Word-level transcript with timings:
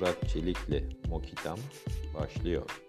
Murat 0.00 0.28
Çelik'le 0.28 1.08
Mokitam 1.08 1.58
başlıyor. 2.14 2.82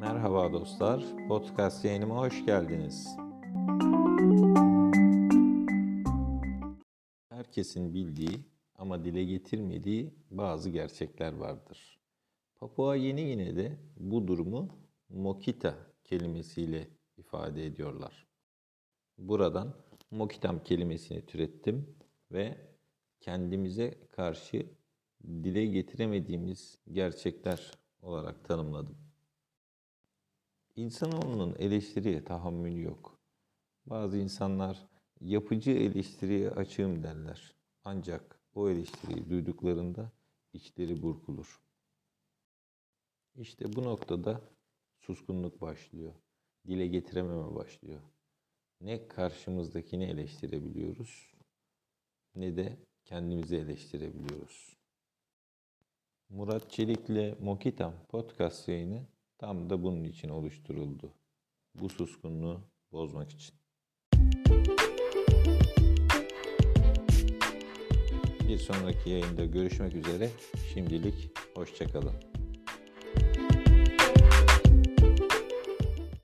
Merhaba 0.00 0.52
dostlar, 0.52 1.04
podcast 1.28 1.84
yayınıma 1.84 2.16
hoş 2.16 2.46
geldiniz. 2.46 3.16
Herkesin 7.28 7.94
bildiği 7.94 8.40
ama 8.74 9.04
dile 9.04 9.24
getirmediği 9.24 10.14
bazı 10.30 10.70
gerçekler 10.70 11.32
vardır. 11.32 11.98
Papua 12.60 12.96
Yeni 12.96 13.26
Gine'de 13.26 13.78
bu 13.96 14.28
durumu 14.28 14.68
Mokita 15.08 15.74
kelimesiyle 16.04 16.88
ifade 17.16 17.66
ediyorlar. 17.66 18.26
Buradan 19.18 19.74
Mokitam 20.10 20.64
kelimesini 20.64 21.26
türettim 21.26 21.96
ve 22.32 22.58
kendimize 23.20 24.08
karşı 24.10 24.66
dile 25.24 25.66
getiremediğimiz 25.66 26.78
gerçekler 26.92 27.72
olarak 28.02 28.44
tanımladım. 28.44 28.96
İnsanoğlunun 30.76 31.54
eleştiriye 31.58 32.24
tahammülü 32.24 32.82
yok. 32.82 33.18
Bazı 33.86 34.18
insanlar 34.18 34.88
yapıcı 35.20 35.70
eleştiriye 35.70 36.50
açığım 36.50 37.02
derler. 37.02 37.54
Ancak 37.84 38.40
o 38.54 38.70
eleştiriyi 38.70 39.30
duyduklarında 39.30 40.12
içleri 40.52 41.02
burkulur. 41.02 41.60
İşte 43.36 43.72
bu 43.76 43.84
noktada 43.84 44.40
suskunluk 44.98 45.60
başlıyor. 45.60 46.14
Dile 46.66 46.86
getirememe 46.86 47.54
başlıyor. 47.54 48.00
Ne 48.80 49.08
karşımızdakini 49.08 50.04
eleştirebiliyoruz 50.04 51.34
ne 52.36 52.56
de 52.56 52.76
kendimizi 53.04 53.56
eleştirebiliyoruz. 53.56 54.76
Murat 56.28 56.70
Çelik'le 56.70 57.40
Mokitam 57.40 57.94
podcast 58.08 58.68
yayını 58.68 59.06
tam 59.38 59.70
da 59.70 59.82
bunun 59.82 60.04
için 60.04 60.28
oluşturuldu. 60.28 61.14
Bu 61.74 61.88
suskunluğu 61.88 62.60
bozmak 62.92 63.30
için. 63.30 63.54
Bir 68.48 68.58
sonraki 68.58 69.10
yayında 69.10 69.44
görüşmek 69.44 69.94
üzere. 69.94 70.30
Şimdilik 70.74 71.30
hoşçakalın. 71.54 72.43